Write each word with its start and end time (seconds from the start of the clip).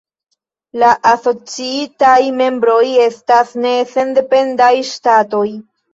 La 0.83 0.87
asociitaj 1.09 2.15
membroj 2.39 2.79
estas 3.09 3.53
ne 3.67 3.75
sendependaj 3.93 4.75
ŝtatoj. 4.95 5.45